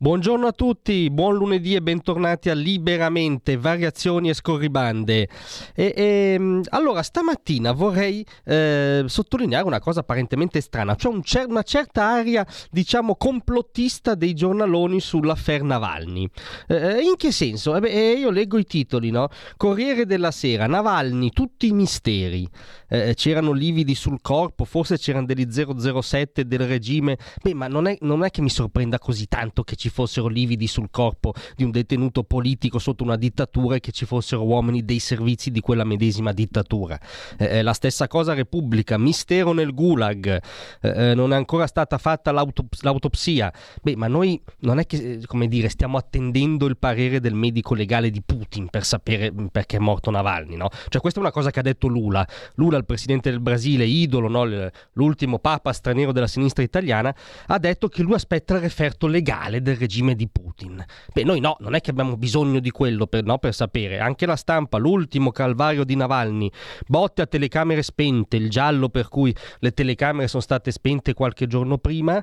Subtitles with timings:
[0.00, 5.28] Buongiorno a tutti, buon lunedì e bentornati a Liberamente, variazioni e scorribande.
[5.74, 11.48] E, e, ehm, allora, stamattina vorrei eh, sottolineare una cosa apparentemente strana, cioè un cer-
[11.48, 16.28] una certa aria, diciamo, complottista dei giornaloni sull'affair Navalny.
[16.68, 17.74] Eh, eh in che senso?
[17.74, 19.26] Eh beh, eh, io leggo i titoli, no?
[19.56, 22.48] Corriere della Sera, Navalny, tutti i misteri.
[22.88, 27.18] Eh, c'erano lividi sul corpo, forse c'erano degli 007 del regime.
[27.42, 30.28] Beh, ma non è, non è che mi sorprenda così tanto che ci ci fossero
[30.28, 34.84] lividi sul corpo di un detenuto politico sotto una dittatura e che ci fossero uomini
[34.84, 37.00] dei servizi di quella medesima dittatura.
[37.38, 40.40] Eh, eh la stessa cosa Repubblica, mistero nel gulag,
[40.82, 43.52] eh, eh, non è ancora stata fatta l'autop- l'autopsia.
[43.82, 47.74] Beh, ma noi non è che, eh, come dire, stiamo attendendo il parere del medico
[47.74, 50.68] legale di Putin per sapere mm, perché è morto Navalny, no?
[50.88, 52.26] Cioè questa è una cosa che ha detto Lula.
[52.56, 54.70] Lula, il presidente del Brasile, idolo, no?
[54.92, 57.14] l'ultimo papa straniero della sinistra italiana,
[57.46, 60.84] ha detto che lui aspetta il referto legale del regime di Putin.
[61.12, 63.98] Beh, noi no, non è che abbiamo bisogno di quello per, no, per sapere.
[63.98, 66.50] Anche la stampa, l'ultimo calvario di Navalny,
[66.86, 71.78] botte a telecamere spente, il giallo per cui le telecamere sono state spente qualche giorno
[71.78, 72.22] prima,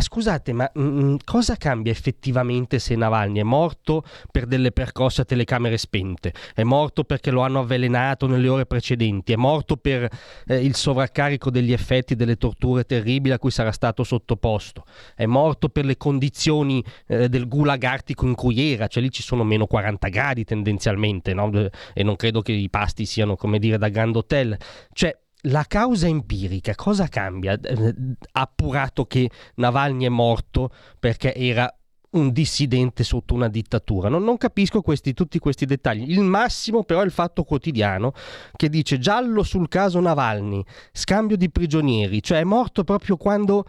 [0.00, 5.22] scusate, ma mh, mm, mm, cosa cambia effettivamente se Navalny è morto per delle percosse
[5.22, 6.32] a telecamere spente?
[6.54, 9.32] È morto perché lo hanno avvelenato nelle ore precedenti?
[9.32, 10.08] È morto per
[10.46, 14.84] eh, il sovraccarico degli effetti delle torture terribili a cui sarà stato sottoposto?
[15.14, 18.86] È morto per le condizioni eh, del gulag artico in cui era?
[18.86, 21.50] Cioè lì ci sono meno 40 gradi tendenzialmente, no?
[21.94, 24.56] E non credo che i pasti siano, come dire, da Grand Hotel.
[24.92, 27.58] Cioè, la causa empirica cosa cambia?
[27.60, 27.94] Eh,
[28.32, 31.72] appurato che Navalny è morto perché era
[32.10, 34.08] un dissidente sotto una dittatura.
[34.08, 36.10] Non, non capisco questi, tutti questi dettagli.
[36.10, 38.12] Il massimo però è il fatto quotidiano
[38.56, 43.64] che dice giallo sul caso Navalny, scambio di prigionieri, cioè è morto proprio quando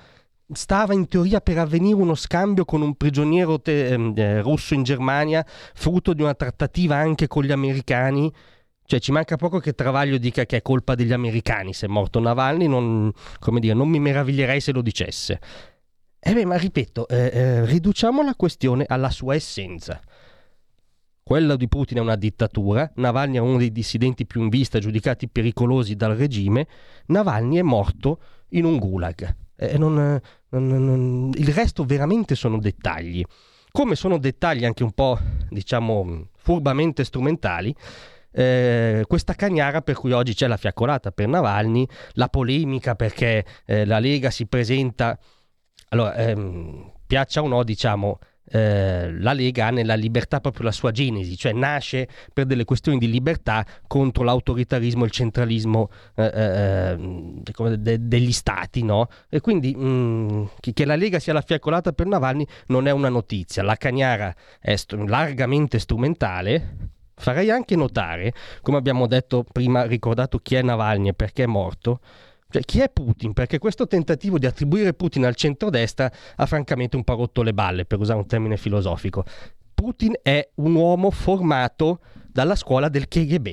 [0.53, 4.84] stava in teoria per avvenire uno scambio con un prigioniero te, ehm, eh, russo in
[4.84, 8.31] Germania, frutto di una trattativa anche con gli americani
[8.87, 12.21] cioè ci manca poco che Travaglio dica che è colpa degli americani se è morto
[12.21, 13.11] Navalny, non,
[13.59, 15.41] dire, non mi meraviglierei se lo dicesse.
[16.17, 19.99] Eh beh, ma ripeto, eh, eh, riduciamo la questione alla sua essenza.
[21.21, 25.27] Quella di Putin è una dittatura, Navalny è uno dei dissidenti più in vista, giudicati
[25.27, 26.65] pericolosi dal regime,
[27.07, 28.21] Navalny è morto
[28.51, 29.35] in un gulag.
[29.57, 33.21] Eh, non, non, non, il resto veramente sono dettagli.
[33.69, 35.19] Come sono dettagli anche un po',
[35.49, 37.75] diciamo, furbamente strumentali,
[38.37, 43.83] eh, questa cagnara per cui oggi c'è la fiaccolata per Navalny, la polemica perché eh,
[43.83, 45.17] la Lega si presenta,
[45.89, 48.19] allora, ehm, piaccia o no, diciamo,
[48.51, 52.99] eh, la Lega ha nella libertà proprio la sua genesi, cioè nasce per delle questioni
[52.99, 59.07] di libertà contro l'autoritarismo e il centralismo eh, eh, de- degli stati, no?
[59.29, 63.09] E quindi mh, mm, che la Lega sia la fiaccolata per Navalny non è una
[63.09, 70.38] notizia, la Cagnara è st- largamente strumentale, Farei anche notare, come abbiamo detto prima, ricordato
[70.38, 72.00] chi è Navalny e perché è morto,
[72.50, 73.33] cioè, chi è Putin?
[73.33, 77.85] Perché questo tentativo di attribuire Putin al centrodestra ha francamente un po' rotto le balle,
[77.85, 79.25] per usare un termine filosofico.
[79.73, 82.00] Putin è un uomo formato
[82.31, 83.47] dalla scuola del KGB.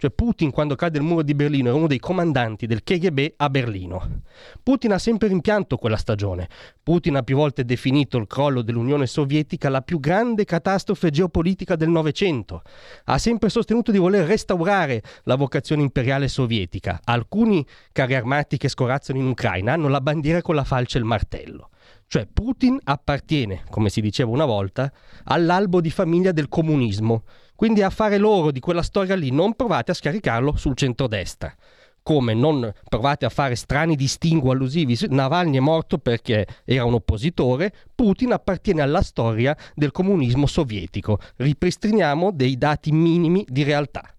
[0.00, 3.50] Cioè Putin quando cade il muro di Berlino era uno dei comandanti del KGB a
[3.50, 4.22] Berlino.
[4.62, 6.48] Putin ha sempre rimpianto quella stagione.
[6.82, 11.90] Putin ha più volte definito il crollo dell'Unione Sovietica la più grande catastrofe geopolitica del
[11.90, 12.62] Novecento.
[13.04, 17.02] Ha sempre sostenuto di voler restaurare la vocazione imperiale sovietica.
[17.04, 17.62] Alcuni
[17.92, 21.68] carri armati che scorazzano in Ucraina hanno la bandiera con la falce e il martello.
[22.10, 24.92] Cioè Putin appartiene, come si diceva una volta,
[25.26, 27.22] all'albo di famiglia del comunismo
[27.54, 31.54] quindi a fare loro di quella storia lì non provate a scaricarlo sul centrodestra.
[32.02, 34.98] Come non provate a fare strani distinguo allusivi.
[35.08, 41.20] Navalny è morto perché era un oppositore, Putin appartiene alla storia del comunismo sovietico.
[41.36, 44.12] Ripristiniamo dei dati minimi di realtà.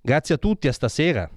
[0.00, 1.30] Grazie a tutti, a stasera.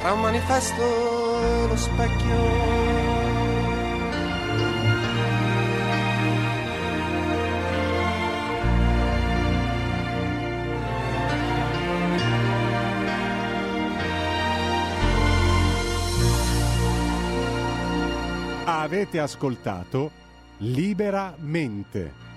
[0.00, 2.78] Tra un manifesto e lo specchio
[18.64, 20.10] Avete ascoltato
[20.58, 22.29] Liberamente.